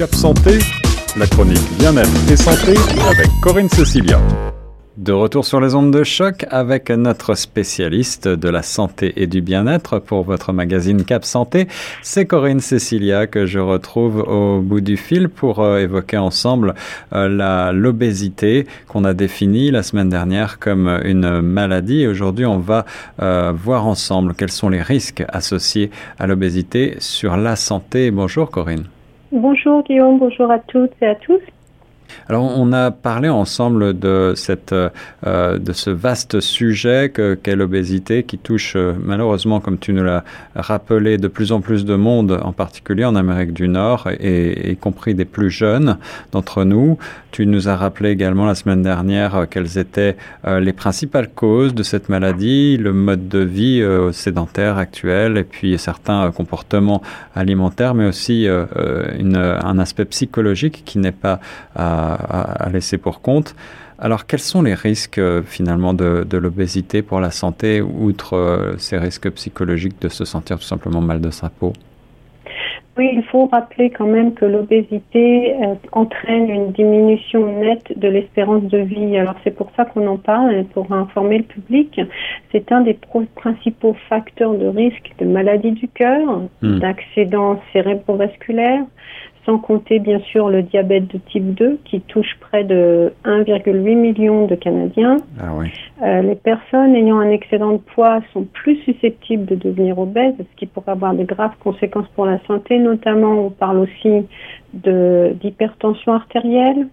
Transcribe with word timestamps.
Cap 0.00 0.14
Santé, 0.14 0.58
la 1.18 1.26
chronique 1.26 1.60
bien-être 1.78 2.32
et 2.32 2.36
santé 2.36 2.72
avec 3.06 3.28
Corinne 3.42 3.68
Cecilia. 3.68 4.18
De 4.96 5.12
retour 5.12 5.44
sur 5.44 5.60
les 5.60 5.74
ondes 5.74 5.92
de 5.92 6.04
choc 6.04 6.46
avec 6.48 6.88
notre 6.88 7.34
spécialiste 7.34 8.26
de 8.26 8.48
la 8.48 8.62
santé 8.62 9.12
et 9.16 9.26
du 9.26 9.42
bien-être 9.42 9.98
pour 9.98 10.22
votre 10.22 10.54
magazine 10.54 11.04
Cap 11.04 11.26
Santé, 11.26 11.68
c'est 12.00 12.24
Corinne 12.24 12.60
Cecilia 12.60 13.26
que 13.26 13.44
je 13.44 13.58
retrouve 13.58 14.20
au 14.20 14.62
bout 14.62 14.80
du 14.80 14.96
fil 14.96 15.28
pour 15.28 15.58
euh, 15.58 15.80
évoquer 15.80 16.16
ensemble 16.16 16.74
euh, 17.12 17.70
l'obésité 17.70 18.66
qu'on 18.88 19.04
a 19.04 19.12
définie 19.12 19.70
la 19.70 19.82
semaine 19.82 20.08
dernière 20.08 20.58
comme 20.58 20.88
une 21.04 21.42
maladie. 21.42 22.06
Aujourd'hui, 22.06 22.46
on 22.46 22.58
va 22.58 22.86
euh, 23.20 23.52
voir 23.54 23.86
ensemble 23.86 24.32
quels 24.32 24.50
sont 24.50 24.70
les 24.70 24.80
risques 24.80 25.22
associés 25.28 25.90
à 26.18 26.26
l'obésité 26.26 26.96
sur 27.00 27.36
la 27.36 27.54
santé. 27.54 28.10
Bonjour 28.10 28.50
Corinne. 28.50 28.86
Bonjour 29.32 29.84
Guillaume, 29.84 30.18
bonjour 30.18 30.50
à 30.50 30.58
toutes 30.58 30.90
et 31.00 31.06
à 31.06 31.14
tous. 31.14 31.40
Alors, 32.28 32.44
on 32.56 32.72
a 32.72 32.90
parlé 32.90 33.28
ensemble 33.28 33.98
de, 33.98 34.32
cette, 34.36 34.72
euh, 34.72 35.58
de 35.58 35.72
ce 35.72 35.90
vaste 35.90 36.40
sujet 36.40 37.12
qu'est 37.12 37.56
l'obésité 37.56 38.22
qui 38.22 38.38
touche 38.38 38.74
euh, 38.76 38.92
malheureusement, 39.02 39.60
comme 39.60 39.78
tu 39.78 39.92
nous 39.92 40.04
l'as 40.04 40.24
rappelé, 40.54 41.18
de 41.18 41.28
plus 41.28 41.52
en 41.52 41.60
plus 41.60 41.84
de 41.84 41.94
monde, 41.94 42.38
en 42.42 42.52
particulier 42.52 43.04
en 43.04 43.16
Amérique 43.16 43.52
du 43.52 43.68
Nord, 43.68 44.08
et 44.18 44.72
y 44.72 44.76
compris 44.76 45.14
des 45.14 45.24
plus 45.24 45.50
jeunes 45.50 45.98
d'entre 46.32 46.64
nous. 46.64 46.98
Tu 47.30 47.46
nous 47.46 47.68
as 47.68 47.76
rappelé 47.76 48.10
également 48.10 48.46
la 48.46 48.54
semaine 48.54 48.82
dernière 48.82 49.34
euh, 49.36 49.46
quelles 49.48 49.78
étaient 49.78 50.16
les 50.46 50.72
principales 50.72 51.28
causes 51.28 51.74
de 51.74 51.82
cette 51.82 52.08
maladie, 52.08 52.76
le 52.76 52.92
mode 52.92 53.28
de 53.28 53.40
vie 53.40 53.82
sédentaire 54.12 54.78
actuel, 54.78 55.36
et 55.36 55.44
puis 55.44 55.78
certains 55.78 56.30
comportements 56.30 57.02
alimentaires, 57.34 57.94
mais 57.94 58.06
aussi 58.06 58.46
un 58.48 59.78
aspect 59.78 60.04
psychologique 60.06 60.82
qui 60.84 60.98
n'est 60.98 61.12
pas 61.12 61.40
à, 61.74 61.99
laisser 62.72 62.98
pour 62.98 63.20
compte. 63.20 63.54
Alors, 64.02 64.26
quels 64.26 64.40
sont 64.40 64.62
les 64.62 64.72
risques 64.72 65.18
euh, 65.18 65.42
finalement 65.42 65.92
de, 65.92 66.36
l'obésité 66.38 67.02
pour 67.02 67.20
la 67.20 67.30
santé, 67.30 67.82
outre 67.82 68.34
euh, 68.34 68.78
ces 68.78 68.96
risques 68.96 69.30
psychologiques 69.32 70.00
de 70.00 70.08
se 70.08 70.24
sentir 70.24 70.56
tout 70.56 70.64
simplement 70.64 71.02
mal 71.02 71.20
de 71.20 71.30
sa 71.30 71.50
peau? 71.50 71.74
Oui, 72.96 73.10
il 73.12 73.22
faut 73.24 73.46
rappeler 73.46 73.90
quand 73.90 74.06
même 74.06 74.32
que 74.32 74.46
l'obésité 74.46 75.54
euh, 75.54 75.74
entraîne 75.92 76.48
une 76.48 76.72
diminution 76.72 77.60
nette 77.60 77.98
de 77.98 78.08
l'espérance 78.08 78.62
de 78.64 78.78
vie. 78.78 79.18
Alors 79.18 79.34
c'est 79.44 79.54
pour 79.54 79.70
ça 79.76 79.84
qu'on 79.84 80.06
en 80.06 80.16
parle, 80.16 80.64
pour 80.72 80.90
informer 80.92 81.38
le 81.38 81.44
public. 81.44 82.00
C'est 82.52 82.72
un 82.72 82.80
des 82.80 82.98
principaux 83.36 83.94
facteurs 84.08 84.54
de 84.54 84.66
risque 84.66 85.12
de 85.18 85.26
maladie 85.26 85.72
du 85.72 85.88
cœur, 85.88 86.40
hmm. 86.62 86.78
d'accidents 86.78 87.60
cérébrovasculaires, 87.74 88.84
sans 89.46 89.58
compter 89.58 89.98
bien 89.98 90.20
sûr 90.20 90.48
le 90.48 90.62
diabète 90.62 91.06
de 91.08 91.18
type 91.18 91.54
2 91.54 91.78
qui 91.84 92.00
touche 92.02 92.36
près 92.40 92.64
de 92.64 93.12
1,8 93.24 93.94
million 93.94 94.46
de 94.46 94.54
Canadiens. 94.54 95.16
Ah 95.40 95.52
oui. 95.56 95.70
euh, 96.02 96.22
les 96.22 96.34
personnes 96.34 96.94
ayant 96.94 97.18
un 97.18 97.30
excédent 97.30 97.72
de 97.72 97.78
poids 97.78 98.20
sont 98.32 98.44
plus 98.44 98.76
susceptibles 98.82 99.46
de 99.46 99.54
devenir 99.54 99.98
obèses, 99.98 100.34
ce 100.38 100.56
qui 100.56 100.66
pourrait 100.66 100.92
avoir 100.92 101.14
de 101.14 101.24
graves 101.24 101.56
conséquences 101.60 102.08
pour 102.14 102.26
la 102.26 102.38
santé, 102.46 102.78
notamment 102.78 103.46
on 103.46 103.50
parle 103.50 103.78
aussi 103.78 104.26
d'hypertension 104.72 106.12
artérielle, 106.12 106.86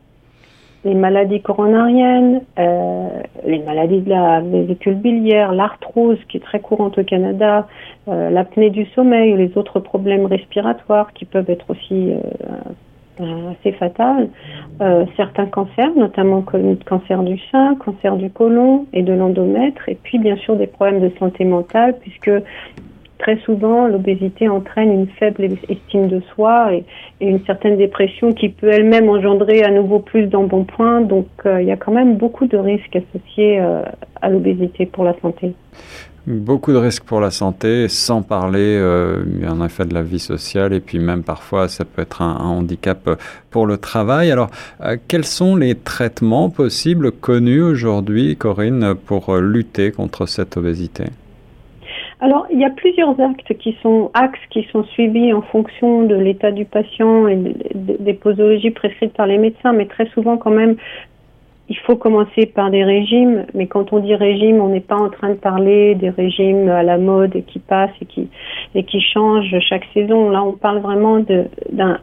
les 0.83 0.93
maladies 0.93 1.41
coronariennes, 1.41 2.41
euh, 2.59 3.09
les 3.45 3.59
maladies 3.59 4.01
de 4.01 4.09
la 4.09 4.41
vésicule 4.41 4.95
biliaire, 4.95 5.51
l'arthrose 5.51 6.19
qui 6.29 6.37
est 6.37 6.41
très 6.41 6.59
courante 6.59 6.97
au 6.97 7.03
Canada, 7.03 7.67
euh, 8.07 8.29
l'apnée 8.29 8.69
du 8.69 8.85
sommeil 8.95 9.33
ou 9.33 9.37
les 9.37 9.57
autres 9.57 9.79
problèmes 9.79 10.25
respiratoires 10.25 11.11
qui 11.13 11.25
peuvent 11.25 11.49
être 11.49 11.69
aussi 11.69 12.13
euh, 13.19 13.51
assez 13.51 13.71
fatals, 13.71 14.29
certains 15.15 15.47
cancers, 15.47 15.89
notamment 15.95 16.45
le 16.53 16.75
cancer 16.85 17.23
du 17.23 17.39
sein, 17.51 17.73
cancer 17.75 18.15
du 18.15 18.29
côlon 18.29 18.85
et 18.93 19.01
de 19.01 19.11
l'endomètre, 19.11 19.89
et 19.89 19.95
puis 19.95 20.19
bien 20.19 20.35
sûr 20.35 20.55
des 20.55 20.67
problèmes 20.67 21.01
de 21.01 21.11
santé 21.17 21.43
mentale 21.43 21.95
puisque 21.99 22.29
très 23.17 23.37
souvent, 23.39 23.87
l'obésité 23.87 24.47
entraîne 24.47 24.91
une 24.91 25.07
faible 25.07 25.49
estime 25.69 26.07
de 26.07 26.21
soi 26.33 26.73
et, 26.73 26.83
une 27.19 27.43
certaine 27.45 27.77
dépression 27.77 28.31
qui 28.33 28.49
peut 28.49 28.69
elle-même 28.69 29.09
engendrer 29.09 29.63
à 29.63 29.71
nouveau 29.71 29.99
plus 29.99 30.27
d'embonpoint. 30.27 31.01
Donc, 31.01 31.27
euh, 31.45 31.61
il 31.61 31.67
y 31.67 31.71
a 31.71 31.77
quand 31.77 31.91
même 31.91 32.17
beaucoup 32.17 32.47
de 32.47 32.57
risques 32.57 32.95
associés 32.95 33.59
euh, 33.59 33.81
à 34.21 34.29
l'obésité 34.29 34.85
pour 34.85 35.03
la 35.03 35.15
santé. 35.21 35.53
Beaucoup 36.27 36.73
de 36.73 36.77
risques 36.77 37.05
pour 37.05 37.21
la 37.21 37.31
santé, 37.31 37.87
sans 37.87 38.21
parler 38.21 38.75
euh, 38.77 39.23
en 39.47 39.65
effet 39.65 39.85
de 39.85 39.93
la 39.93 40.03
vie 40.03 40.19
sociale 40.19 40.73
et 40.73 40.81
puis 40.81 40.99
même 40.99 41.23
parfois 41.23 41.69
ça 41.69 41.85
peut 41.85 42.01
être 42.01 42.21
un, 42.21 42.35
handicap 42.35 43.09
pour 43.49 43.65
le 43.65 43.77
travail. 43.77 44.29
Alors, 44.29 44.49
euh, 44.81 44.97
quels 45.07 45.23
sont 45.23 45.55
les 45.55 45.75
traitements 45.75 46.49
possibles 46.49 47.13
connus 47.13 47.61
aujourd'hui, 47.61 48.35
Corinne, 48.35 48.93
pour 49.05 49.37
lutter 49.37 49.93
contre 49.93 50.25
cette 50.25 50.57
obésité? 50.57 51.05
Alors, 52.19 52.47
il 52.51 52.59
y 52.59 52.65
a 52.65 52.71
plusieurs 52.71 53.19
actes 53.19 53.53
qui 53.59 53.77
sont 53.83 54.09
axes 54.15 54.39
qui 54.49 54.67
sont 54.71 54.83
suivis 54.85 55.33
en 55.33 55.43
fonction 55.43 56.01
de 56.03 56.15
l'état 56.15 56.49
du 56.51 56.65
patient 56.65 57.27
et 57.27 57.35
des 57.75 58.13
posologies 58.13 58.71
prescrites 58.71 59.13
par 59.13 59.27
les 59.27 59.37
médecins, 59.37 59.71
mais 59.71 59.85
très 59.85 60.07
souvent 60.07 60.37
quand 60.37 60.49
même 60.49 60.77
il 61.69 61.77
faut 61.79 61.95
commencer 61.97 62.45
par 62.45 62.71
des 62.71 62.83
régimes, 62.83 63.45
mais 63.53 63.67
quand 63.67 63.91
on 63.91 63.99
dit 63.99 64.15
régime, 64.15 64.61
on 64.61 64.69
n'est 64.69 64.79
pas 64.79 64.95
en 64.95 65.09
train 65.09 65.29
de 65.29 65.35
parler 65.35 65.95
des 65.95 66.09
régimes 66.09 66.69
à 66.69 66.81
la 66.81 66.97
mode 66.97 67.35
et 67.35 67.41
qui 67.41 67.59
passent 67.59 67.91
et 68.01 68.05
qui 68.05 68.29
et 68.73 68.83
qui 68.83 69.01
changent 69.01 69.53
chaque 69.67 69.85
saison. 69.93 70.29
Là, 70.29 70.43
on 70.43 70.53
parle 70.53 70.79
vraiment 70.79 71.19
d'un 71.19 71.99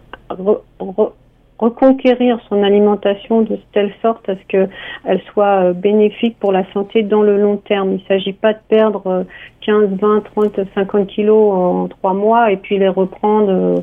reconquérir 1.59 2.41
son 2.49 2.63
alimentation 2.63 3.43
de 3.43 3.59
telle 3.73 3.93
sorte 4.03 4.29
à 4.29 4.35
ce 4.35 4.41
qu'elle 4.49 5.21
soit 5.33 5.65
euh, 5.65 5.73
bénéfique 5.73 6.37
pour 6.39 6.53
la 6.53 6.65
santé 6.73 7.03
dans 7.03 7.23
le 7.23 7.41
long 7.41 7.57
terme. 7.59 7.93
Il 7.93 8.03
ne 8.03 8.09
s'agit 8.09 8.33
pas 8.33 8.53
de 8.53 8.59
perdre 8.69 9.25
15, 9.65 9.91
20, 10.01 10.25
30, 10.35 10.61
50 10.75 11.07
kilos 11.07 11.53
en 11.53 11.89
trois 11.89 12.15
mois 12.15 12.51
et 12.51 12.57
puis 12.57 12.79
les 12.79 12.89
reprendre 12.89 13.51
euh, 13.51 13.81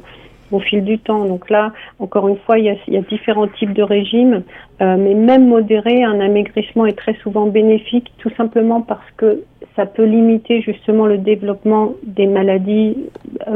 au 0.51 0.59
fil 0.59 0.83
du 0.83 0.99
temps. 0.99 1.23
Donc 1.23 1.49
là, 1.49 1.71
encore 1.99 2.27
une 2.27 2.37
fois, 2.37 2.59
il 2.59 2.65
y 2.65 2.97
a, 2.97 3.01
différents 3.01 3.47
types 3.47 3.73
de 3.73 3.83
régimes, 3.83 4.43
euh, 4.81 4.97
mais 4.97 5.13
même 5.13 5.47
modéré, 5.47 6.03
un 6.03 6.19
amaigrissement 6.19 6.85
est 6.85 6.97
très 6.97 7.15
souvent 7.23 7.47
bénéfique, 7.47 8.11
tout 8.17 8.31
simplement 8.35 8.81
parce 8.81 9.09
que 9.15 9.43
ça 9.77 9.85
peut 9.85 10.03
limiter 10.03 10.61
justement 10.61 11.05
le 11.05 11.17
développement 11.17 11.93
des 12.03 12.27
maladies 12.27 12.97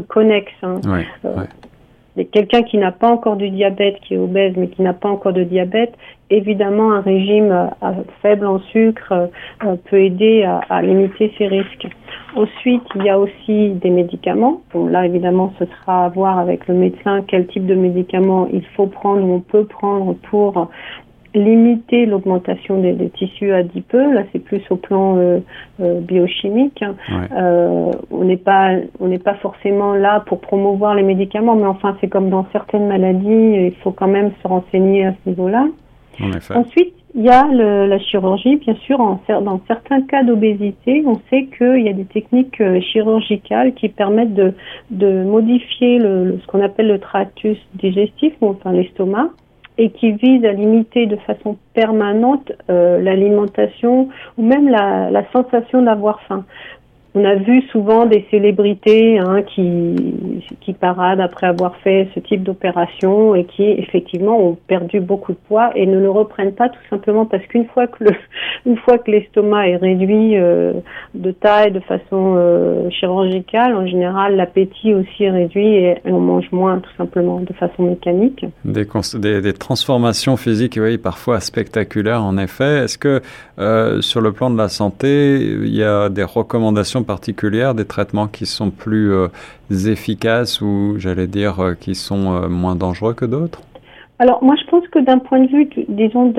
connexes. 0.07 0.53
Hein 0.63 0.79
quelqu'un 2.23 2.63
qui 2.63 2.77
n'a 2.77 2.91
pas 2.91 3.09
encore 3.09 3.35
du 3.35 3.49
diabète, 3.49 3.99
qui 4.01 4.13
est 4.13 4.17
obèse, 4.17 4.53
mais 4.55 4.69
qui 4.69 4.81
n'a 4.81 4.93
pas 4.93 5.09
encore 5.09 5.33
de 5.33 5.43
diabète, 5.43 5.93
évidemment, 6.29 6.93
un 6.93 7.01
régime 7.01 7.51
euh, 7.51 7.91
faible 8.21 8.45
en 8.45 8.59
sucre 8.59 9.11
euh, 9.11 9.75
peut 9.89 10.01
aider 10.01 10.43
à, 10.43 10.81
limiter 10.81 11.33
ces 11.37 11.47
risques. 11.47 11.87
Ensuite, 12.35 12.83
il 12.95 13.03
y 13.03 13.09
a 13.09 13.19
aussi 13.19 13.69
des 13.71 13.89
médicaments. 13.89 14.61
Là, 14.73 15.05
évidemment, 15.05 15.53
ce 15.59 15.65
sera 15.65 16.05
à 16.05 16.09
voir 16.09 16.39
avec 16.39 16.67
le 16.67 16.73
médecin 16.73 17.23
quel 17.27 17.47
type 17.47 17.65
de 17.65 17.75
médicaments 17.75 18.47
il 18.51 18.65
faut 18.75 18.87
prendre 18.87 19.23
ou 19.23 19.33
on 19.35 19.39
peut 19.39 19.65
prendre 19.65 20.15
pour 20.29 20.69
limiter 21.35 22.05
l'augmentation 22.05 22.79
des, 22.81 22.95
tissus 23.09 23.51
adipeux. 23.51 24.13
Là, 24.13 24.23
c'est 24.31 24.39
plus 24.39 24.61
au 24.69 24.75
plan 24.75 25.17
euh, 25.17 25.39
euh, 25.79 25.99
biochimique. 25.99 26.81
Hein. 26.81 26.95
Euh, 27.31 27.91
on 28.11 28.23
n'est 28.23 28.37
pas, 28.37 28.71
on 28.99 29.07
n'est 29.07 29.19
pas 29.19 29.35
forcément 29.35 29.93
là 29.93 30.21
pour 30.25 30.39
promouvoir 30.39 30.95
les 30.95 31.03
médicaments, 31.03 31.55
mais 31.55 31.65
enfin, 31.65 31.95
c'est 32.01 32.07
comme 32.07 32.29
dans 32.29 32.47
certaines 32.51 32.87
maladies, 32.87 33.67
il 33.67 33.73
faut 33.83 33.91
quand 33.91 34.07
même 34.07 34.31
se 34.41 34.47
renseigner 34.47 35.05
à 35.05 35.11
ce 35.11 35.29
niveau-là. 35.29 35.67
Ensuite, 36.53 36.93
il 37.13 37.23
y 37.23 37.29
a 37.29 37.45
la 37.47 37.99
chirurgie, 37.99 38.57
bien 38.57 38.75
sûr. 38.75 38.99
En, 38.99 39.19
dans 39.27 39.61
certains 39.67 40.01
cas 40.01 40.23
d'obésité, 40.23 41.03
on 41.05 41.19
sait 41.29 41.47
qu'il 41.57 41.81
y 41.81 41.89
a 41.89 41.93
des 41.93 42.05
techniques 42.05 42.61
chirurgicales 42.91 43.73
qui 43.73 43.89
permettent 43.89 44.33
de, 44.33 44.53
de 44.91 45.23
modifier 45.23 45.97
le, 45.99 46.39
ce 46.41 46.47
qu'on 46.47 46.61
appelle 46.61 46.87
le 46.87 46.99
tractus 46.99 47.57
digestif, 47.75 48.33
enfin 48.41 48.71
l'estomac, 48.71 49.29
et 49.77 49.91
qui 49.91 50.13
vise 50.13 50.43
à 50.45 50.51
limiter 50.51 51.05
de 51.05 51.15
façon 51.17 51.57
permanente 51.73 52.51
euh, 52.69 52.99
l'alimentation 53.01 54.09
ou 54.37 54.43
même 54.43 54.69
la, 54.69 55.09
la 55.09 55.29
sensation 55.31 55.81
d'avoir 55.81 56.21
faim 56.21 56.45
on 57.15 57.23
a 57.23 57.35
vu 57.35 57.61
souvent 57.71 58.05
des 58.05 58.25
célébrités 58.29 59.17
hein, 59.19 59.41
qui, 59.43 59.95
qui 60.59 60.73
paradent 60.73 61.21
après 61.21 61.47
avoir 61.47 61.77
fait 61.77 62.09
ce 62.13 62.19
type 62.19 62.43
d'opération 62.43 63.35
et 63.35 63.45
qui 63.45 63.63
effectivement 63.63 64.37
ont 64.37 64.57
perdu 64.67 64.99
beaucoup 64.99 65.31
de 65.31 65.37
poids 65.47 65.71
et 65.75 65.85
ne 65.85 65.97
le 65.97 66.09
reprennent 66.09 66.53
pas 66.53 66.67
tout 66.67 66.81
simplement 66.89 67.25
parce 67.25 67.45
qu'une 67.47 67.67
fois 67.67 67.87
que 67.87 68.03
le, 68.03 68.11
une 68.65 68.75
fois 68.77 68.97
que 68.97 69.09
l'estomac 69.11 69.69
est 69.69 69.77
réduit 69.77 70.37
euh, 70.37 70.73
de 71.13 71.31
taille 71.31 71.71
de 71.71 71.79
façon 71.79 72.35
euh, 72.37 72.89
chirurgicale, 72.89 73.75
en 73.75 73.87
général 73.87 74.35
l'appétit 74.35 74.93
aussi 74.93 75.23
est 75.23 75.31
réduit 75.31 75.67
et, 75.67 75.95
on 76.05 76.19
mange 76.19 76.51
moins 76.51 76.79
tout 76.79 76.91
simplement 76.97 77.39
de 77.39 77.53
façon 77.53 77.83
mécanique. 77.83 78.45
Des, 78.65 79.41
des, 79.41 79.53
transformations 79.53 80.35
physiques, 80.35 80.77
oui, 80.81 80.97
parfois 80.97 81.39
spectaculaires 81.39 82.23
en 82.23 82.37
effet. 82.37 82.83
Est-ce 82.83 82.97
que 82.97 83.21
euh, 83.57 84.01
sur 84.01 84.19
le 84.19 84.33
plan 84.33 84.49
de 84.49 84.57
la 84.57 84.67
santé, 84.67 85.39
il 85.39 85.75
y 85.75 85.83
a 85.83 86.09
des 86.09 86.23
recommandations 86.23 87.04
particulières, 87.05 87.73
des 87.75 87.85
traitements 87.85 88.27
qui 88.27 88.45
sont 88.45 88.71
plus 88.71 89.13
efficaces 89.69 90.61
ou, 90.61 90.95
j'allais 90.97 91.27
dire, 91.27 91.75
qui 91.79 91.95
sont 91.95 92.49
moins 92.49 92.75
dangereux 92.75 93.13
que 93.13 93.25
d'autres? 93.25 93.61
Alors, 94.19 94.43
moi, 94.43 94.55
je 94.55 94.69
pense 94.69 94.87
que 94.87 94.99
d'un 94.99 95.19
point 95.19 95.41
de 95.41 95.47
vue, 95.47 95.69
disons, 95.89 96.33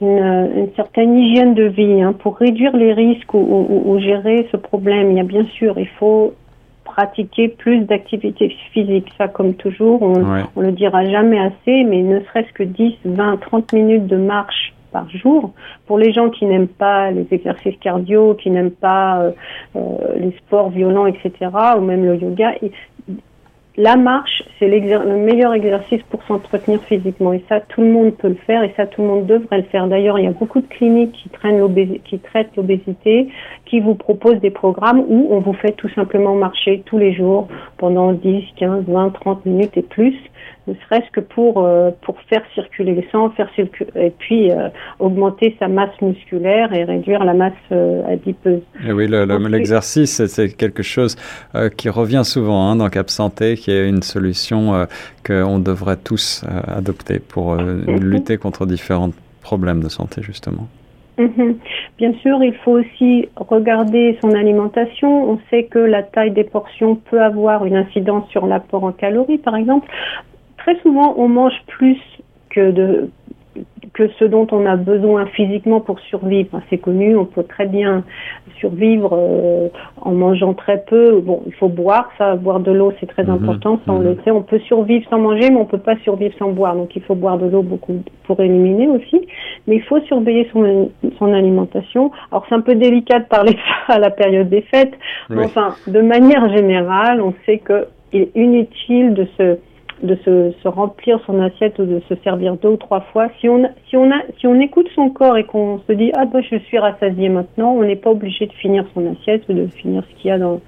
d'une 0.00 0.68
certaine 0.76 1.16
hygiène 1.16 1.54
de 1.54 1.64
vie, 1.64 2.02
hein, 2.02 2.12
pour 2.12 2.36
réduire 2.36 2.76
les 2.76 2.92
risques 2.92 3.32
ou, 3.32 3.98
gérer 4.00 4.46
ce 4.52 4.56
problème, 4.56 5.12
il 5.12 5.16
y 5.16 5.20
a 5.20 5.24
bien 5.24 5.46
sûr, 5.56 5.78
il 5.78 5.88
faut 5.98 6.34
pratiquer 6.84 7.48
plus 7.48 7.80
d'activité 7.80 8.54
physique. 8.72 9.06
Ça, 9.18 9.28
comme 9.28 9.54
toujours, 9.54 10.02
on, 10.02 10.18
ne 10.18 10.62
le 10.62 10.72
dira 10.72 11.04
jamais 11.04 11.38
assez, 11.38 11.84
mais 11.84 12.02
ne 12.02 12.20
serait-ce 12.20 12.52
que 12.52 12.62
10, 12.62 12.94
20, 13.04 13.38
30 13.38 13.72
minutes 13.72 14.06
de 14.06 14.16
marche 14.16 14.74
par 14.96 15.10
jour. 15.10 15.52
Pour 15.86 15.98
les 15.98 16.10
gens 16.16 16.30
qui 16.30 16.46
n'aiment 16.46 16.74
pas 16.86 17.10
les 17.10 17.26
exercices 17.30 17.76
cardio, 17.86 18.34
qui 18.40 18.48
n'aiment 18.50 18.78
pas 18.88 19.08
euh, 19.18 19.30
euh, 19.76 19.80
les 20.16 20.34
sports 20.38 20.70
violents, 20.70 21.06
etc., 21.06 21.30
ou 21.76 21.82
même 21.82 22.02
le 22.06 22.16
yoga, 22.16 22.54
la 23.76 23.96
marche, 23.96 24.42
c'est 24.58 24.68
le 24.68 25.16
meilleur 25.18 25.52
exercice 25.52 26.02
pour 26.04 26.22
s'entretenir 26.22 26.80
physiquement. 26.84 27.34
Et 27.34 27.44
ça, 27.46 27.60
tout 27.60 27.82
le 27.82 27.92
monde 27.92 28.14
peut 28.16 28.28
le 28.28 28.40
faire 28.46 28.62
et 28.62 28.72
ça, 28.74 28.86
tout 28.86 29.02
le 29.02 29.08
monde 29.08 29.26
devrait 29.26 29.58
le 29.58 29.64
faire. 29.64 29.86
D'ailleurs, 29.86 30.18
il 30.18 30.24
y 30.24 30.28
a 30.28 30.32
beaucoup 30.32 30.62
de 30.62 30.66
cliniques 30.66 31.12
qui, 31.12 31.28
qui 32.06 32.18
traitent 32.18 32.56
l'obésité, 32.56 33.28
qui 33.66 33.80
vous 33.80 33.94
proposent 33.94 34.40
des 34.40 34.54
programmes 34.62 35.00
où 35.00 35.28
on 35.30 35.40
vous 35.40 35.52
fait 35.52 35.72
tout 35.72 35.90
simplement 35.90 36.34
marcher 36.34 36.82
tous 36.86 36.96
les 36.96 37.12
jours 37.12 37.48
pendant 37.76 38.12
10, 38.12 38.44
15, 38.56 38.84
20, 38.88 39.10
30 39.10 39.44
minutes 39.44 39.76
et 39.76 39.82
plus 39.82 40.16
ne 40.66 40.74
serait-ce 40.74 41.10
que 41.12 41.20
pour 41.20 41.64
euh, 41.64 41.90
pour 42.02 42.16
faire 42.28 42.42
circuler 42.54 42.94
le 42.94 43.02
sang, 43.12 43.30
faire 43.30 43.48
et 43.94 44.10
puis 44.10 44.50
euh, 44.50 44.68
augmenter 44.98 45.56
sa 45.58 45.68
masse 45.68 46.00
musculaire 46.02 46.72
et 46.72 46.84
réduire 46.84 47.24
la 47.24 47.34
masse 47.34 47.52
euh, 47.72 48.02
adipeuse. 48.12 48.62
Et 48.86 48.92
oui, 48.92 49.08
l'exercice 49.08 50.24
c'est 50.26 50.56
quelque 50.56 50.82
chose 50.82 51.16
qui 51.76 51.88
revient 51.88 52.24
souvent 52.24 52.68
hein, 52.68 52.76
dans 52.76 52.88
Cap 52.88 53.10
Santé, 53.10 53.54
qui 53.56 53.70
est 53.70 53.88
une 53.88 54.02
solution 54.02 54.86
qu'on 55.24 55.58
devrait 55.58 55.96
tous 55.96 56.44
adopter 56.66 57.18
pour 57.18 57.54
mhm. 57.54 58.00
lutter 58.00 58.36
contre 58.36 58.66
différents 58.66 59.10
problèmes 59.42 59.82
de 59.82 59.88
santé 59.88 60.22
justement. 60.22 60.68
Mhm. 61.18 61.56
Bien 61.98 62.12
sûr, 62.20 62.42
il 62.42 62.54
faut 62.56 62.72
aussi 62.72 63.28
regarder 63.36 64.18
son 64.20 64.34
alimentation. 64.34 65.30
On 65.30 65.38
sait 65.48 65.64
que 65.64 65.78
la 65.78 66.02
taille 66.02 66.32
des 66.32 66.44
portions 66.44 66.96
peut 66.96 67.22
avoir 67.22 67.64
une 67.64 67.76
incidence 67.76 68.28
sur 68.28 68.46
l'apport 68.46 68.84
en 68.84 68.92
calories, 68.92 69.38
par 69.38 69.56
exemple 69.56 69.88
très 70.66 70.80
souvent, 70.80 71.14
on 71.16 71.28
mange 71.28 71.54
plus 71.68 71.98
que 72.50 72.72
de 72.72 73.08
que 73.94 74.08
ce 74.18 74.26
dont 74.26 74.46
on 74.52 74.66
a 74.66 74.76
besoin 74.76 75.24
physiquement 75.26 75.80
pour 75.80 75.98
survivre. 76.00 76.60
C'est 76.68 76.76
connu, 76.76 77.16
on 77.16 77.24
peut 77.24 77.44
très 77.44 77.64
bien 77.64 78.04
survivre 78.58 79.10
euh, 79.14 79.68
en 80.02 80.12
mangeant 80.12 80.52
très 80.52 80.84
peu. 80.84 81.20
Bon, 81.20 81.42
il 81.46 81.54
faut 81.54 81.68
boire, 81.68 82.10
ça, 82.18 82.34
boire 82.34 82.60
de 82.60 82.72
l'eau, 82.72 82.92
c'est 83.00 83.06
très 83.06 83.24
mhm. 83.24 83.30
important, 83.30 83.80
ça 83.86 83.92
on 83.92 84.00
le 84.00 84.10
mhm. 84.10 84.18
sait. 84.22 84.30
On 84.32 84.42
peut 84.42 84.58
survivre 84.58 85.08
sans 85.08 85.18
manger, 85.18 85.48
mais 85.48 85.56
on 85.56 85.64
peut 85.64 85.78
pas 85.78 85.96
survivre 85.98 86.34
sans 86.38 86.50
boire. 86.50 86.74
Donc 86.74 86.94
il 86.94 87.02
faut 87.02 87.14
boire 87.14 87.38
de 87.38 87.46
l'eau 87.46 87.62
beaucoup 87.62 88.02
pour 88.24 88.38
éliminer 88.40 88.88
aussi. 88.88 89.26
Mais 89.66 89.76
il 89.76 89.82
faut 89.84 90.00
surveiller 90.00 90.46
son, 90.52 90.90
son 91.18 91.32
alimentation. 91.32 92.10
Alors 92.30 92.44
c'est 92.48 92.54
un 92.54 92.60
peu 92.60 92.74
délicat 92.74 93.20
de 93.20 93.26
parler 93.26 93.56
ça 93.86 93.94
à 93.94 93.98
la 93.98 94.10
période 94.10 94.50
des 94.50 94.62
fêtes, 94.62 94.94
mais 95.30 95.44
enfin, 95.44 95.74
de 95.86 96.02
manière 96.02 96.54
générale, 96.54 97.22
on 97.22 97.32
sait 97.46 97.58
que 97.58 97.86
il 98.12 98.22
est 98.22 98.30
inutile 98.34 99.14
de 99.14 99.26
se 99.38 99.58
de 100.02 100.16
se, 100.24 100.52
se, 100.62 100.68
remplir 100.68 101.18
son 101.26 101.40
assiette 101.40 101.78
ou 101.78 101.84
de 101.84 102.00
se 102.08 102.14
servir 102.22 102.56
deux 102.56 102.68
ou 102.68 102.76
trois 102.76 103.00
fois. 103.12 103.28
Si 103.40 103.48
on, 103.48 103.68
si 103.88 103.96
on, 103.96 104.10
a, 104.10 104.20
si 104.38 104.46
on 104.46 104.60
écoute 104.60 104.88
son 104.94 105.10
corps 105.10 105.36
et 105.36 105.44
qu'on 105.44 105.80
se 105.86 105.92
dit 105.92 106.12
ah 106.16 106.26
bah 106.26 106.40
je 106.42 106.56
suis 106.56 106.78
rassasié 106.78 107.28
maintenant, 107.28 107.72
on 107.72 107.82
n'est 107.82 107.96
pas 107.96 108.10
obligé 108.10 108.46
de 108.46 108.52
finir 108.52 108.84
son 108.94 109.12
assiette 109.12 109.42
ou 109.48 109.54
de 109.54 109.66
finir 109.66 110.02
ce 110.10 110.20
qu'il 110.20 110.28
y 110.28 110.32
a 110.32 110.38
dans, 110.38 110.60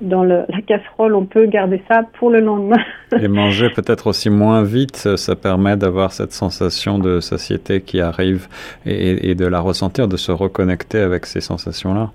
dans 0.00 0.22
le, 0.22 0.44
la 0.48 0.60
casserole. 0.62 1.14
On 1.14 1.24
peut 1.24 1.46
garder 1.46 1.82
ça 1.90 2.02
pour 2.18 2.30
le 2.30 2.40
lendemain. 2.40 2.82
et 3.20 3.28
manger 3.28 3.70
peut-être 3.70 4.06
aussi 4.06 4.30
moins 4.30 4.62
vite, 4.62 5.16
ça 5.16 5.36
permet 5.36 5.76
d'avoir 5.76 6.12
cette 6.12 6.32
sensation 6.32 6.98
de 6.98 7.20
satiété 7.20 7.80
qui 7.80 8.00
arrive 8.00 8.46
et, 8.86 9.30
et 9.30 9.34
de 9.34 9.46
la 9.46 9.60
ressentir, 9.60 10.08
de 10.08 10.16
se 10.16 10.32
reconnecter 10.32 10.98
avec 10.98 11.26
ces 11.26 11.40
sensations-là. 11.40 12.10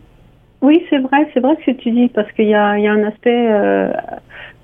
Oui, 0.64 0.82
c'est 0.90 1.00
vrai, 1.00 1.28
c'est 1.34 1.42
vrai 1.42 1.58
ce 1.60 1.72
que 1.72 1.78
tu 1.78 1.92
dis, 1.92 2.08
parce 2.08 2.32
qu'il 2.32 2.46
y 2.46 2.52
y 2.52 2.56
a 2.56 2.64
un 2.70 3.04
aspect 3.04 3.48
euh, 3.52 3.92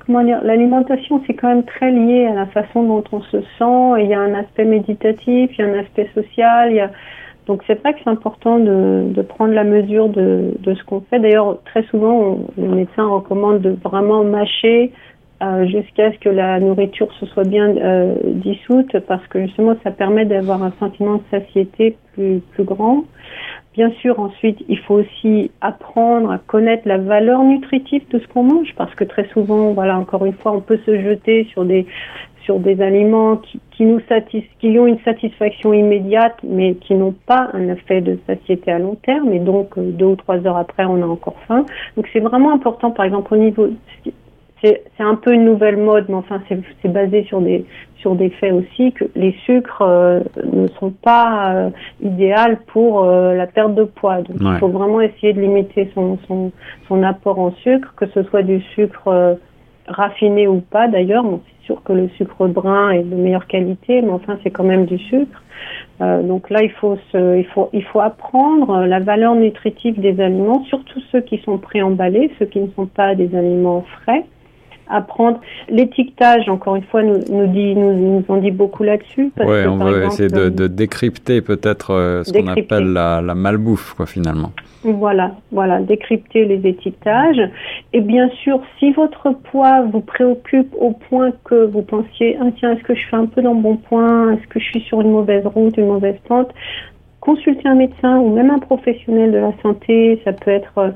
l'alimentation, 0.10 1.22
c'est 1.26 1.34
quand 1.34 1.50
même 1.50 1.64
très 1.64 1.92
lié 1.92 2.26
à 2.26 2.34
la 2.34 2.46
façon 2.48 2.84
dont 2.84 3.04
on 3.12 3.22
se 3.22 3.42
sent. 3.42 4.02
il 4.04 4.08
y 4.08 4.14
a 4.14 4.20
un 4.20 4.34
aspect 4.34 4.66
méditatif, 4.66 5.52
il 5.54 5.60
y 5.60 5.62
a 5.62 5.68
un 5.68 5.80
aspect 5.80 6.10
social. 6.14 6.72
Il 6.72 6.76
y 6.76 6.82
a... 6.82 6.92
Donc 7.48 7.64
c'est 7.66 7.80
vrai 7.80 7.94
que 7.94 8.00
c'est 8.04 8.10
important 8.10 8.60
de, 8.60 9.22
prendre 9.28 9.54
la 9.54 9.64
mesure 9.64 10.10
de 10.10 10.54
ce 10.66 10.84
qu'on 10.84 11.02
fait. 11.02 11.20
D'ailleurs, 11.20 11.60
très 11.66 11.84
souvent, 11.84 12.40
les 12.58 12.68
médecins 12.68 13.08
recommandent 13.08 13.62
de 13.62 13.76
vraiment 13.84 14.24
mâcher 14.24 14.92
euh, 15.42 15.66
jusqu'à 15.66 16.12
ce 16.12 16.20
que 16.20 16.30
la 16.30 16.60
nourriture 16.60 17.12
se 17.14 17.26
soit 17.28 17.48
bien 17.48 17.76
euh, 17.78 18.16
dissoute, 18.26 19.00
parce 19.08 19.26
que 19.28 19.42
justement, 19.42 19.76
ça 19.84 19.92
permet 19.92 20.26
d'avoir 20.26 20.62
un 20.64 20.74
sentiment 20.80 21.16
de 21.16 21.24
satiété 21.32 21.96
plus, 22.14 22.42
plus 22.52 22.64
grand. 22.64 23.04
Bien 23.74 23.92
sûr, 24.02 24.20
ensuite, 24.20 24.60
il 24.68 24.78
faut 24.80 24.96
aussi 24.96 25.52
apprendre 25.62 26.32
à 26.32 26.40
connaître 26.40 26.88
la 26.88 26.98
valeur 26.98 27.44
nutritive 27.44 28.04
de 28.10 28.20
ce 28.20 28.28
qu'on 28.28 28.44
mange, 28.44 28.74
parce 28.76 28.94
que 28.96 29.06
très 29.06 29.28
souvent, 29.30 29.72
voilà, 29.72 29.98
encore 29.98 30.26
une 30.26 30.34
fois, 30.34 30.52
on 30.52 30.62
peut 30.62 30.80
se 30.86 31.00
jeter 31.00 31.46
sur 31.52 31.64
des 31.66 31.86
sur 32.50 32.60
des 32.60 32.82
aliments 32.82 33.36
qui, 33.38 33.60
qui 33.72 33.84
nous 33.86 34.00
satis 34.10 34.44
qui 34.60 34.80
ont 34.80 34.88
une 34.88 35.00
satisfaction 35.02 35.72
immédiate, 35.72 36.36
mais 36.42 36.74
qui 36.74 36.96
n'ont 36.96 37.14
pas 37.28 37.52
un 37.54 37.68
effet 37.70 38.02
de 38.02 38.18
satiété 38.26 38.72
à 38.72 38.80
long 38.80 38.96
terme, 38.96 39.32
et 39.34 39.40
donc 39.40 39.78
euh, 39.78 39.92
deux 39.92 40.08
ou 40.08 40.16
trois 40.16 40.38
heures 40.48 40.58
après, 40.58 40.84
on 40.86 41.00
a 41.04 41.06
encore 41.06 41.36
faim. 41.48 41.64
Donc 41.96 42.08
c'est 42.12 42.20
vraiment 42.20 42.52
important, 42.52 42.90
par 42.90 43.06
exemple, 43.06 43.32
au 43.36 43.38
niveau 43.38 43.70
c'est 44.62 44.84
un 45.00 45.16
peu 45.16 45.34
une 45.34 45.46
nouvelle 45.46 45.78
mode, 45.78 46.06
mais 46.10 46.16
enfin 46.16 46.42
c'est 46.48 46.92
basé 46.92 47.24
sur 47.24 47.42
des 47.42 47.66
sur 48.00 48.16
des 48.16 48.30
faits 48.30 48.54
aussi 48.54 48.94
que 48.94 49.06
les 49.16 49.34
sucres 49.46 49.82
euh, 49.82 50.22
ne 50.52 50.68
sont 50.80 50.92
pas 50.92 51.54
euh, 51.54 51.70
idéaux 52.02 52.56
pour 52.68 53.04
euh, 53.04 53.36
la 53.36 53.46
perte 53.46 53.76
de 53.76 53.84
poids. 53.84 54.22
Donc 54.22 54.38
il 54.40 54.58
faut 54.60 54.70
vraiment 54.70 55.02
essayer 55.02 55.34
de 55.34 55.42
limiter 55.42 55.92
son, 55.94 56.18
son, 56.28 56.52
son 56.88 57.04
apport 57.04 57.40
en 57.40 57.52
sucre, 57.56 57.94
que 57.96 58.06
ce 58.08 58.24
soit 58.24 58.44
du 58.44 58.62
sucre 58.74 59.38
raffiné 59.88 60.48
ou 60.48 60.62
pas 60.62 60.88
d'ailleurs. 60.88 61.24
Bon, 61.24 61.42
c'est 61.46 61.66
sûr 61.66 61.84
que 61.84 61.94
le 61.94 62.08
sucre 62.18 62.48
brun 62.48 62.92
est 62.92 63.04
de 63.04 63.16
meilleure 63.16 63.48
qualité, 63.48 64.02
mais 64.02 64.12
enfin 64.12 64.38
c'est 64.44 64.52
quand 64.52 64.64
même 64.64 64.86
du 64.86 64.98
sucre. 64.98 65.44
donc 66.00 66.50
là, 66.50 66.64
il 66.64 66.72
faut, 66.72 66.98
se, 67.12 67.38
il, 67.38 67.46
faut, 67.48 67.70
il 67.74 67.84
faut 67.84 68.00
apprendre 68.00 68.86
la 68.86 69.00
valeur 69.00 69.36
nutritive 69.36 70.00
des 70.00 70.22
aliments, 70.22 70.64
surtout 70.66 71.02
ceux 71.12 71.22
qui 71.22 71.38
sont 71.40 71.58
préemballés, 71.58 72.32
ceux 72.40 72.46
qui 72.46 72.62
ne 72.62 72.70
sont 72.78 72.86
pas 72.86 73.14
des 73.14 73.36
aliments 73.36 73.84
frais 74.02 74.24
apprendre. 74.90 75.40
L'étiquetage, 75.70 76.50
encore 76.50 76.76
une 76.76 76.84
fois, 76.84 77.04
nous, 77.04 77.20
nous, 77.30 77.48
dit, 77.48 77.76
nous, 77.76 77.94
nous 77.94 78.26
en 78.28 78.38
dit 78.38 78.52
beaucoup 78.52 78.84
là-dessus. 78.84 79.32
Oui, 79.40 79.66
on 79.68 79.78
va 79.78 80.06
essayer 80.06 80.30
de, 80.30 80.50
de, 80.50 80.68
décrypter 80.68 81.42
peut-être 81.42 81.92
euh, 81.92 82.24
ce 82.24 82.34
qu'on 82.34 82.48
appelle 82.48 82.94
la, 82.94 83.22
la, 83.22 83.36
malbouffe, 83.36 83.94
quoi, 83.94 84.06
finalement. 84.06 84.52
Voilà, 84.84 85.32
voilà, 85.52 85.82
décrypter 85.82 86.46
les 86.46 86.68
étiquetages. 86.68 87.42
Et 87.94 88.02
bien 88.02 88.30
sûr, 88.44 88.62
si 88.80 88.92
votre 88.94 89.32
poids 89.52 89.82
vous 89.82 90.02
préoccupe 90.02 90.74
au 90.80 90.92
point 90.92 91.32
que 91.44 91.66
vous 91.66 91.82
pensiez, 91.82 92.38
ah, 92.42 92.46
tiens, 92.58 92.74
est-ce 92.74 92.84
que 92.84 92.96
je 92.96 93.06
fais 93.10 93.18
un 93.18 93.26
peu 93.26 93.42
dans 93.42 93.54
le 93.54 93.62
bon 93.62 93.76
point? 93.76 94.34
Est-ce 94.34 94.48
que 94.48 94.60
je 94.60 94.66
suis 94.66 94.82
sur 94.82 95.02
une 95.02 95.12
mauvaise 95.12 95.46
route, 95.46 95.76
une 95.78 95.88
mauvaise 95.88 96.18
pente? 96.28 96.54
Consultez 97.20 97.68
un 97.68 97.76
médecin 97.76 98.18
ou 98.20 98.34
même 98.34 98.50
un 98.50 98.60
professionnel 98.60 99.32
de 99.34 99.38
la 99.38 99.52
santé. 99.62 100.22
Ça 100.24 100.32
peut 100.32 100.52
être 100.52 100.78
euh, 100.78 100.92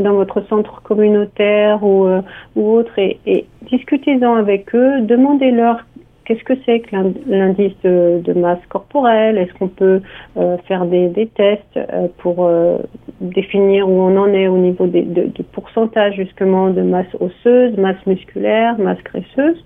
dans 0.00 0.14
votre 0.14 0.40
centre 0.48 0.82
communautaire 0.82 1.82
ou, 1.82 2.06
euh, 2.06 2.22
ou 2.56 2.72
autre 2.72 2.98
et, 2.98 3.18
et 3.26 3.46
discutez-en 3.70 4.34
avec 4.34 4.74
eux, 4.74 5.00
demandez-leur 5.02 5.84
Qu'est-ce 6.24 6.44
que 6.44 6.54
c'est 6.64 6.80
que 6.80 6.96
l'indice 7.26 7.74
de, 7.82 8.32
masse 8.34 8.64
corporelle? 8.70 9.36
Est-ce 9.36 9.52
qu'on 9.58 9.68
peut 9.68 10.00
euh, 10.38 10.56
faire 10.66 10.86
des, 10.86 11.08
des 11.08 11.26
tests 11.26 11.76
euh, 11.76 12.08
pour 12.18 12.46
euh, 12.46 12.78
définir 13.20 13.86
où 13.88 13.92
on 13.92 14.16
en 14.16 14.28
est 14.28 14.48
au 14.48 14.56
niveau 14.56 14.86
des, 14.86 15.02
de, 15.02 15.24
de, 15.24 15.42
pourcentage 15.42 16.14
justement 16.14 16.70
de 16.70 16.80
masse 16.80 17.14
osseuse, 17.20 17.76
masse 17.76 18.04
musculaire, 18.06 18.78
masse 18.78 19.02
graisseuse? 19.04 19.62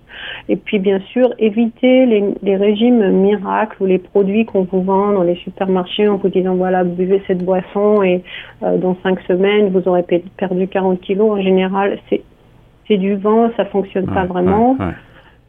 Et 0.49 0.57
puis 0.57 0.81
bien 0.81 0.99
sûr, 1.13 1.33
éviter 1.39 2.07
les, 2.07 2.25
les 2.43 2.57
régimes 2.57 3.09
miracles 3.09 3.81
ou 3.81 3.87
les 3.87 3.99
produits 3.99 4.45
qu'on 4.45 4.65
vous 4.65 4.83
vend 4.83 5.13
dans 5.13 5.23
les 5.23 5.37
supermarchés 5.37 6.09
en 6.09 6.17
vous 6.17 6.29
disant 6.29 6.57
voilà, 6.57 6.83
buvez 6.83 7.23
cette 7.29 7.45
boisson 7.45 8.03
et 8.03 8.25
dans 8.61 8.97
cinq 9.05 9.21
semaines, 9.29 9.69
vous 9.69 9.87
aurez 9.87 10.05
perdu 10.37 10.67
40 10.67 11.01
kilos. 11.01 11.39
En 11.39 11.41
général, 11.41 11.99
c'est 12.11 12.23
c'est 12.89 12.97
du 12.97 13.17
vent, 13.17 13.51
ça 13.57 13.67
fonctionne 13.67 14.07
pas 14.07 14.25
vraiment 14.25 14.77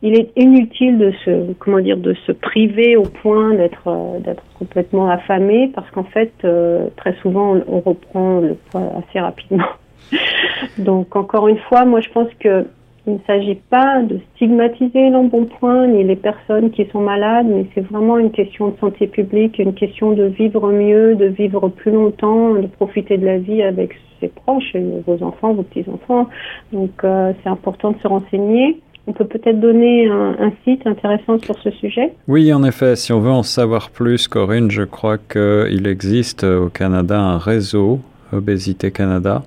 il 0.02 0.18
est 0.18 0.32
inutile 0.38 0.98
de 0.98 1.12
se 1.26 1.54
comment 1.60 1.80
dire 1.80 1.98
de 1.98 2.14
se 2.26 2.32
priver 2.32 2.96
au 2.96 3.04
point 3.04 3.54
d'être 3.54 3.88
euh, 3.88 4.20
d'être 4.20 4.44
complètement 4.58 5.10
affamé 5.10 5.72
parce 5.74 5.90
qu'en 5.92 6.06
fait 6.06 6.32
euh, 6.44 6.88
très 6.96 7.16
souvent 7.22 7.58
on, 7.68 7.80
reprend 7.82 8.40
le 8.40 8.56
poids 8.70 8.92
assez 8.98 9.20
rapidement. 9.20 9.68
Donc 10.78 11.16
encore 11.16 11.48
une 11.48 11.58
fois, 11.58 11.86
moi 11.86 12.02
je 12.02 12.10
pense 12.10 12.30
que 12.40 12.66
il 13.08 13.14
ne 13.14 13.20
s'agit 13.26 13.56
pas 13.56 14.04
de 14.04 14.20
stigmatiser 14.36 15.10
l'embonpoint 15.10 15.88
ni 15.88 16.04
les 16.04 16.18
personnes 16.18 16.70
qui 16.70 16.86
sont 16.92 17.00
malades, 17.00 17.48
mais 17.50 17.66
c'est 17.74 17.82
vraiment 17.82 18.20
une 18.20 18.30
question 18.30 18.68
de 18.68 18.78
santé 18.78 19.08
publique, 19.08 19.58
une 19.58 19.74
question 19.74 20.12
de 20.12 20.26
vivre 20.26 20.72
mieux, 20.72 21.16
de 21.16 21.26
vivre 21.26 21.70
plus 21.70 21.92
longtemps, 21.92 22.54
de 22.54 22.68
profiter 22.68 23.18
de 23.18 23.26
la 23.26 23.40
vie 23.40 23.64
avec 23.64 23.96
ses 24.20 24.28
proches, 24.28 24.76
vos 25.08 25.24
enfants, 25.24 25.54
vos 25.54 25.64
petits-enfants. 25.64 26.28
Donc 26.72 26.92
c'est 27.02 27.50
important 27.50 27.92
de 27.92 28.00
se 28.00 28.08
renseigner. 28.08 28.78
On 29.08 29.14
peut 29.14 29.26
peut-être 29.26 29.60
donner 29.60 30.08
un, 30.08 30.52
site 30.64 30.86
intéressant 30.86 31.40
sur 31.40 31.58
ce 31.60 31.72
sujet. 31.72 32.14
Oui, 32.28 32.54
en 32.54 32.64
effet, 32.64 32.96
si 32.96 33.12
on 33.12 33.20
veut 33.20 33.32
en 33.32 33.42
savoir 33.42 33.90
plus, 33.90 34.28
Corinne, 34.28 34.70
je 34.70 34.84
crois 34.84 35.18
qu'il 35.18 35.88
existe 35.88 36.44
au 36.44 36.70
Canada 36.70 37.20
un 37.20 37.40
réseau 37.40 38.00
Obésité 38.32 38.92
Canada. 38.92 39.42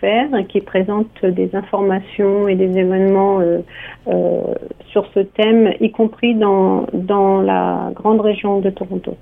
fr 0.00 0.46
qui 0.48 0.60
présente 0.60 1.24
des 1.24 1.50
informations 1.54 2.46
et 2.48 2.54
des 2.54 2.78
événements 2.78 3.40
euh, 3.40 3.58
euh, 4.08 4.40
sur 4.90 5.06
ce 5.14 5.20
thème, 5.20 5.74
y 5.80 5.90
compris 5.90 6.34
dans, 6.34 6.86
dans 6.92 7.40
la 7.42 7.90
grande 7.94 8.20
région 8.20 8.60
de 8.60 8.68
Toronto. 8.70 9.16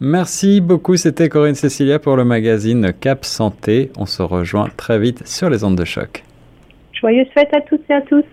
Merci 0.00 0.60
beaucoup, 0.60 0.96
c'était 0.96 1.28
Corinne 1.28 1.54
Cécilia 1.54 2.00
pour 2.00 2.16
le 2.16 2.24
magazine 2.24 2.92
Cap 2.98 3.24
Santé. 3.24 3.90
On 3.96 4.06
se 4.06 4.22
rejoint 4.22 4.68
très 4.76 4.98
vite 4.98 5.26
sur 5.26 5.48
les 5.48 5.62
ondes 5.62 5.76
de 5.76 5.84
choc. 5.84 6.24
Joyeuses 6.92 7.28
fêtes 7.32 7.54
à 7.54 7.60
toutes 7.60 7.88
et 7.88 7.94
à 7.94 8.00
tous. 8.02 8.24